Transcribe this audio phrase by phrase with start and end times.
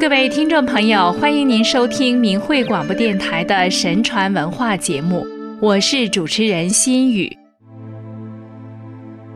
[0.00, 5.26] 各位听众朋友，欢迎您收听明慧广播电台的神传文化节目，
[5.60, 7.30] 我是主持人心雨。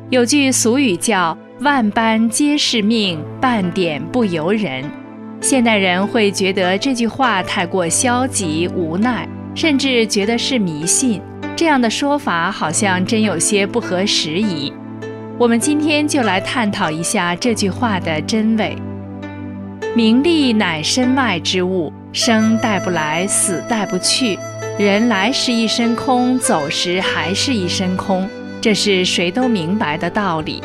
[0.08, 4.82] 有句俗语叫“万般皆是命，半点不由人”，
[5.38, 11.20] 现代人会觉得这句话太过消极无奈，甚至觉得是迷信。
[11.54, 14.72] 这样的说法好像真有些不合时宜。
[15.36, 18.74] 我们今天就来探讨一下这句话的真伪。
[19.96, 24.36] 名利乃身外之物，生带不来，死带不去。
[24.76, 28.28] 人来时一身空，走时还是一身空，
[28.60, 30.60] 这是谁都明白的道理。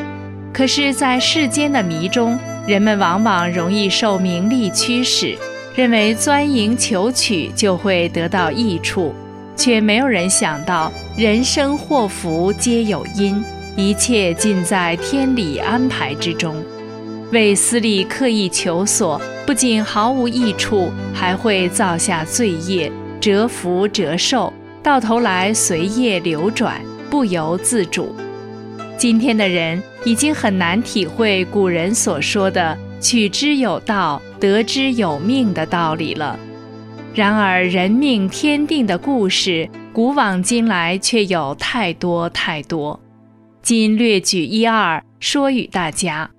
[0.52, 5.38] 可是，在世间的迷中，人们往往容易受名利驱使，
[5.76, 9.14] 认为钻营求取就会得到益处，
[9.54, 13.40] 却没有人想到人生祸福皆有因，
[13.76, 16.56] 一切尽在天理安排之中。
[17.32, 28.14] 为私利刻意求索，不仅毫无益处，还会造下罪业，折福折寿，到头来随业流转，不由自主。
[28.98, 36.36] 今天的人已经很难体会古人所说的“取之有道，得之有命”的道理了。
[37.14, 42.98] 然而，人命天定的故事，古往今来却有太多太多。
[43.62, 46.30] 今略举一二，说与大家。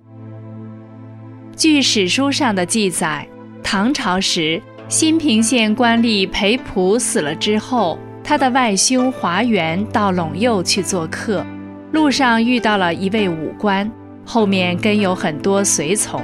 [1.62, 3.24] 据史书上的记载，
[3.62, 11.46] 唐朝时，新平县官吏裴仆死了之后，他的外兄华元到陇右去做客，
[11.92, 13.88] 路上遇到了一位武官，
[14.24, 16.20] 后面跟有很多随从。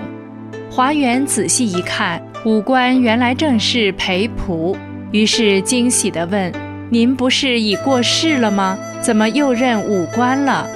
[0.69, 4.77] 华元仔细一看，武官原来正是裴仆，
[5.13, 6.53] 于是惊喜地问
[6.91, 8.77] ：“您不是已过世了吗？
[9.01, 10.67] 怎么又任武官了？”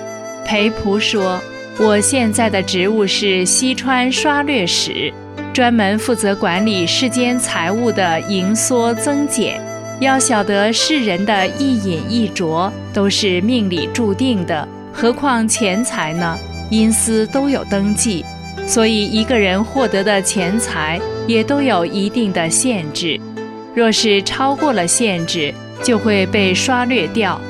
[0.46, 1.42] 裴仆说。
[1.78, 5.12] 我现在的职务是西川刷略使，
[5.54, 9.60] 专门负责管理世间财物的盈缩增减。
[9.98, 16.38] 要晓得世人的一饮一啄都是命里注定的，何况钱财呢？
[16.70, 18.24] 阴司都有登记，
[18.66, 23.18] 所以一个人获得的钱财也都有一定的限制。
[23.74, 25.52] 若是超过了限制，
[25.82, 27.40] 就会被刷略掉。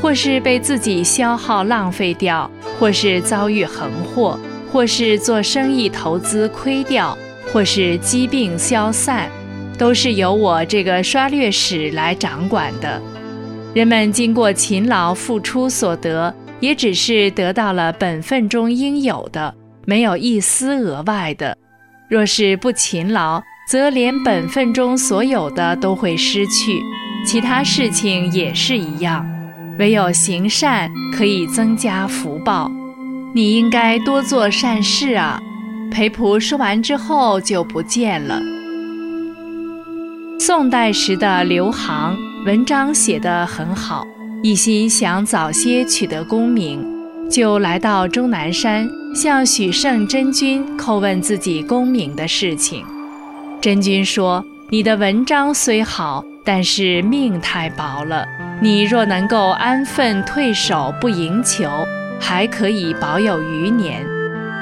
[0.00, 4.38] 或是被自己消耗浪费掉，或是遭遇横祸，
[4.72, 7.16] 或是做生意投资亏掉，
[7.52, 9.28] 或是疾病消散，
[9.76, 13.00] 都是由我这个刷略使来掌管的。
[13.74, 19.54] 人们经过勤劳付出所得，也只是得到了本分中应有的，
[19.84, 21.56] 没有一丝额外的。
[22.08, 26.80] 若是不勤劳，则连本分中所有的都会失去，
[27.26, 29.37] 其他事情也是一样。
[29.78, 32.70] 唯有行善可以增加福报，
[33.32, 35.40] 你应该多做善事啊！
[35.90, 38.40] 裴璞说完之后就不见了。
[40.40, 44.06] 宋代时的刘航文章写得很好，
[44.42, 46.84] 一心想早些取得功名，
[47.30, 52.84] 就来到终南山向许圣真君叩问自己功名的事情。
[53.60, 58.26] 真君说：“你的文章虽好，但是命太薄了。”
[58.60, 61.86] 你若能够安分退守，不赢求，
[62.18, 64.02] 还可以保有余年；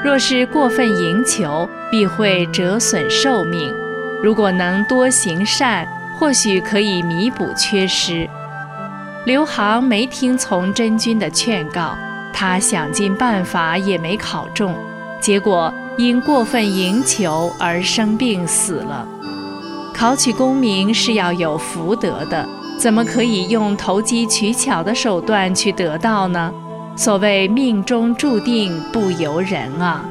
[0.03, 3.73] 若是过分赢求，必会折损寿命。
[4.21, 5.87] 如果能多行善，
[6.19, 8.29] 或许可以弥补缺失。
[9.25, 11.97] 刘航没听从真君的劝告，
[12.31, 14.75] 他想尽办法也没考中，
[15.19, 19.07] 结果因过分赢求而生病死了。
[19.91, 22.47] 考取功名是要有福德的。
[22.77, 26.53] 怎么可以用投机取巧的手段去得到呢？
[26.95, 30.05] 所谓命中注定不由人啊！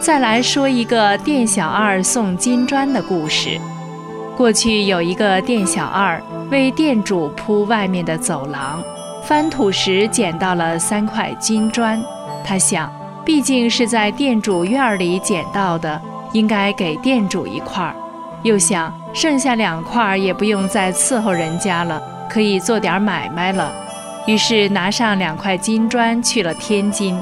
[0.00, 3.60] 再来说一个店小二送金砖的故事。
[4.36, 8.82] 过去有一个店小二为店主铺外面的走廊，
[9.24, 12.00] 翻土时捡到了三块金砖。
[12.42, 12.90] 他想，
[13.24, 16.00] 毕竟是在店主院里捡到的，
[16.32, 17.94] 应该给店主一块儿。
[18.42, 23.72] 又想剩下两块也不用再伺候人家了，可以做点买卖了。
[24.26, 27.20] 于是拿上两块金砖去了天津。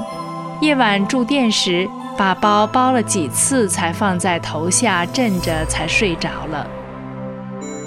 [0.61, 6.67] 夜晚住店时，把包包了几次才放在头下枕着，才睡着了。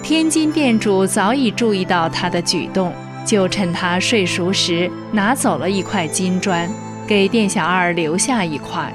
[0.03, 2.93] 天津店主早已注意到他的举动，
[3.25, 6.69] 就趁他睡熟时拿走了一块金砖，
[7.07, 8.93] 给店小二留下一块。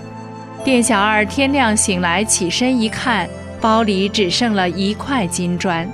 [0.63, 3.29] 店小二天亮醒来，起身一看。
[3.59, 5.87] 包里只剩了一块金砖，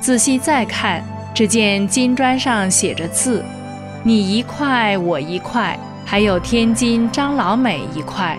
[0.00, 1.02] 仔细再看，
[1.34, 3.44] 只见金砖上写着字
[4.02, 8.36] ：“你一块，我一块，还有天津张老美一块。”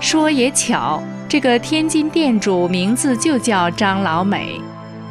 [0.00, 4.60] 说也巧，这个天津店主名字就叫张老美。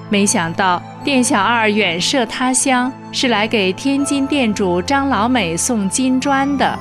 [0.10, 6.78] 没想到店小二远涉他乡，是来给天津店主张老美送金砖的。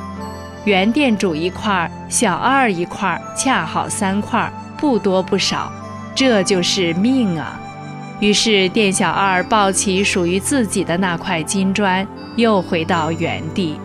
[0.64, 5.72] 原店主一块，小二一块，恰好三块，不多不少，
[6.14, 7.58] 这就是命啊！
[8.20, 12.06] 于是店小二抱起属于自己的那块金砖，
[12.36, 13.76] 又回到原地。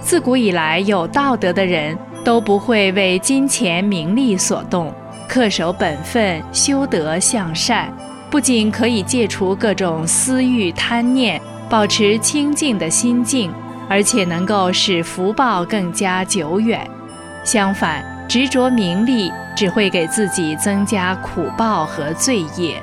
[0.00, 4.92] 自古以来，有道德的人都不会为金钱名利所动，
[5.28, 7.90] 恪守本分，修德向善，
[8.28, 11.40] 不仅可以戒除各种私欲贪念，
[11.70, 13.50] 保持清净的心境，
[13.88, 16.86] 而且能够使福报更加久远。
[17.44, 22.82] 相反，执着名利只会给自己增加苦报和罪业。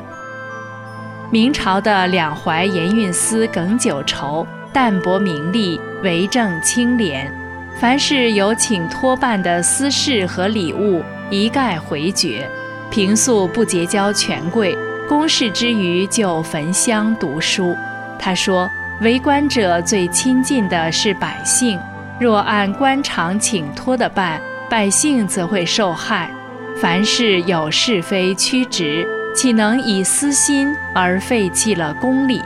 [1.32, 4.46] 明朝的两淮盐运司耿九畴。
[4.72, 7.34] 淡泊名利，为政清廉，
[7.80, 12.48] 凡是有请托办的私事和礼物，一概回绝。
[12.92, 14.78] 平素不结交权贵，
[15.08, 17.76] 公事之余就焚香读书。
[18.20, 18.70] 他说
[19.02, 21.80] ：“为官者最亲近的是百姓，
[22.20, 24.40] 若按官场请托的办，
[24.70, 26.30] 百姓则会受害。
[26.78, 29.06] 凡事有是非曲直，
[29.36, 32.42] 岂能以私心而废弃了公理？”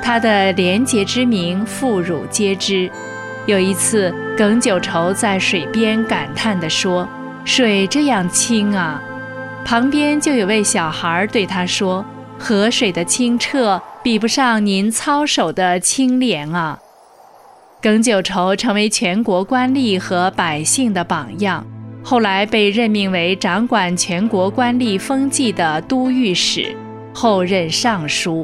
[0.00, 2.90] 他的廉洁之名，妇孺皆知。
[3.46, 7.08] 有一次，耿九筹在水边感叹地说
[7.44, 9.02] ：“水这样清啊！”
[9.64, 12.04] 旁边就有位小孩对他说
[12.38, 16.78] ：“河水的清澈比不上您操守的清廉啊！”
[17.84, 21.62] 耿九畴成为全国官吏和百姓的榜样，
[22.02, 26.74] 后来被任命为掌管全国官吏风纪的都御史，
[27.12, 28.42] 后任尚书。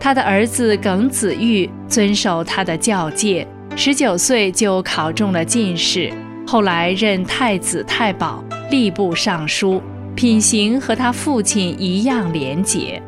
[0.00, 3.46] 他的儿子耿子玉遵守他的教诫，
[3.76, 6.12] 十九岁就考中了进士，
[6.44, 9.80] 后来任太子太保、吏部尚书，
[10.16, 13.00] 品行和他父亲一样廉洁。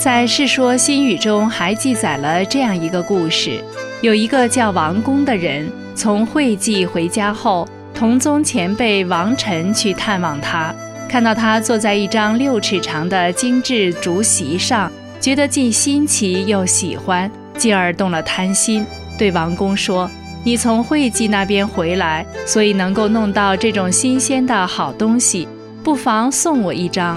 [0.00, 3.64] 在《世说新语》中还记载了这样一个故事：
[4.04, 10.74] 有一个叫王公的人，从会稽回家后，同宗前辈王臣去探望他。
[11.08, 18.84] 看到他坐在一张六尺长的精致竹席上，觉得既新奇又喜欢，继而动了贪心，
[19.16, 20.10] 对王公说
[20.44, 25.48] ：“你从会稽那边回来，所以能够弄到这种新鲜的好东西，
[25.82, 27.16] 不妨送我一张。”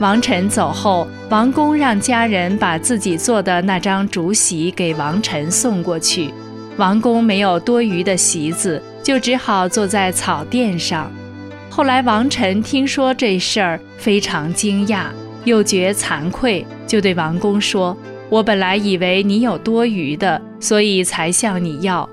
[0.00, 6.32] 王臣走后，王公让家人把自己做的那张竹席给王臣送过去。
[6.78, 11.12] 王公没有多余的席子，就只好坐在草垫上。
[11.68, 15.08] 后来，王臣听说这事儿，非常惊讶，
[15.44, 17.94] 又觉惭愧，就对王公说
[18.30, 22.08] ：“我本来以为你有多余的，所以才向你要。”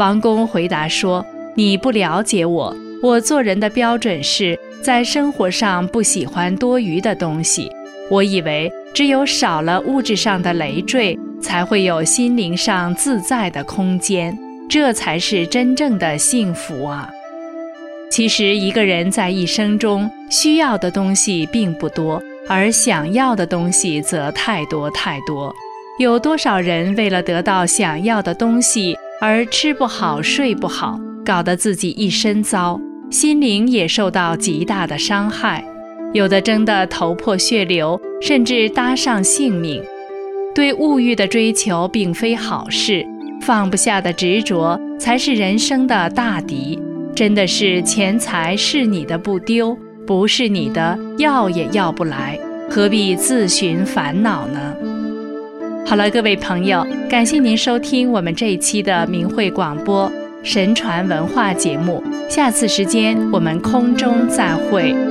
[0.00, 1.24] 王公回答说
[1.54, 7.70] ：“你不了解我，我做人的标准是在生活上不喜欢多余的东西。
[8.10, 14.36] 我以为只有少了物质上的累赘，才会有心灵上自在的空间，
[14.68, 17.08] 这才是真正的幸福啊！”
[18.10, 25.54] 其实，一个人在一生中需要的东西并不多，而想要的东西则太多太多。
[26.00, 35.64] 有多少人为了得到想要的东西而吃不好、睡不好，搞得自己一身糟，心灵也受到极大的伤害。
[36.12, 39.82] 有的争得头破血流，甚至搭上性命。
[40.54, 43.04] 对物欲的追求并非好事，
[43.40, 46.80] 放不下的执着才是人生的大敌。
[47.14, 49.76] 真的是钱财是你的不丢，
[50.06, 52.38] 不是你的要也要不来，
[52.70, 54.74] 何必自寻烦恼呢？
[55.84, 60.10] 好了，各位朋友，感谢您收听我们这一期的明慧广播
[60.42, 65.09] 神传文化节目，下次时间我们空中再会。